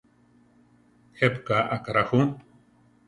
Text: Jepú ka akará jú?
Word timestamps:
Jepú 1.19 1.39
ka 1.47 1.57
akará 1.75 2.03
jú? 2.09 2.19